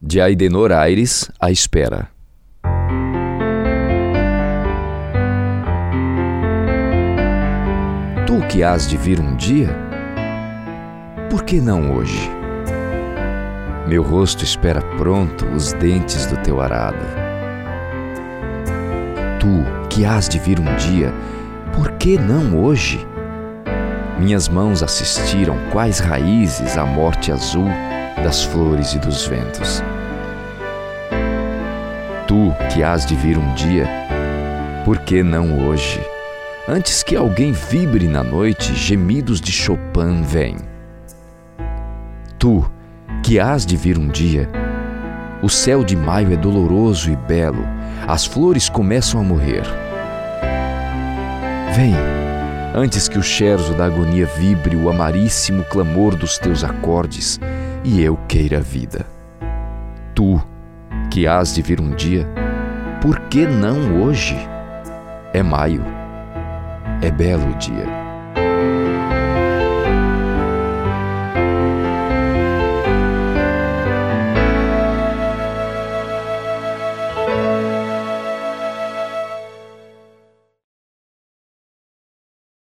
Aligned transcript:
de 0.00 0.20
Aidenor 0.20 0.70
Aires 0.70 1.28
à 1.40 1.50
espera. 1.50 2.08
Tu 8.24 8.46
que 8.48 8.62
has 8.62 8.86
de 8.86 8.96
vir 8.96 9.18
um 9.18 9.34
dia, 9.34 9.76
por 11.28 11.42
que 11.42 11.60
não 11.60 11.96
hoje? 11.96 12.30
Meu 13.88 14.04
rosto 14.04 14.44
espera 14.44 14.80
pronto 14.96 15.44
os 15.46 15.72
dentes 15.72 16.26
do 16.26 16.36
teu 16.42 16.60
arado. 16.60 17.04
Tu 19.40 19.64
que 19.90 20.04
has 20.04 20.28
de 20.28 20.38
vir 20.38 20.60
um 20.60 20.76
dia, 20.76 21.12
por 21.74 21.90
que 21.92 22.16
não 22.16 22.62
hoje? 22.62 23.04
Minhas 24.20 24.48
mãos 24.48 24.80
assistiram 24.80 25.56
quais 25.72 25.98
raízes 25.98 26.78
à 26.78 26.86
morte 26.86 27.32
azul 27.32 27.68
das 28.22 28.44
flores 28.44 28.94
e 28.94 28.98
dos 28.98 29.26
ventos. 29.26 29.82
Tu 32.26 32.52
que 32.72 32.82
has 32.82 33.06
de 33.06 33.14
vir 33.14 33.38
um 33.38 33.54
dia, 33.54 33.88
por 34.84 34.98
que 34.98 35.22
não 35.22 35.66
hoje? 35.66 36.00
Antes 36.68 37.02
que 37.02 37.16
alguém 37.16 37.52
vibre 37.52 38.06
na 38.06 38.22
noite, 38.22 38.74
gemidos 38.74 39.40
de 39.40 39.50
Chopin 39.50 40.22
vêm. 40.22 40.56
Tu 42.38 42.64
que 43.22 43.40
has 43.40 43.64
de 43.64 43.76
vir 43.76 43.96
um 43.98 44.08
dia, 44.08 44.48
o 45.42 45.48
céu 45.48 45.82
de 45.82 45.96
maio 45.96 46.32
é 46.32 46.36
doloroso 46.36 47.10
e 47.10 47.16
belo, 47.16 47.64
as 48.06 48.26
flores 48.26 48.68
começam 48.68 49.20
a 49.20 49.24
morrer. 49.24 49.62
Vem, 51.74 51.94
antes 52.74 53.08
que 53.08 53.18
o 53.18 53.22
cherzo 53.22 53.72
da 53.72 53.86
agonia 53.86 54.26
vibre 54.26 54.76
o 54.76 54.90
amaríssimo 54.90 55.64
clamor 55.64 56.14
dos 56.14 56.38
teus 56.38 56.62
acordes 56.62 57.40
e 57.84 58.02
eu 58.02 58.16
queira 58.28 58.58
a 58.58 58.60
vida. 58.60 59.06
Tu, 60.14 60.40
que 61.10 61.26
has 61.26 61.54
de 61.54 61.62
vir 61.62 61.80
um 61.80 61.90
dia, 61.90 62.26
por 63.00 63.18
que 63.28 63.46
não 63.46 64.02
hoje? 64.02 64.36
É 65.32 65.42
maio, 65.42 65.84
é 67.02 67.10
belo 67.10 67.54
dia. 67.54 68.07